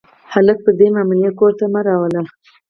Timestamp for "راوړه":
1.87-2.21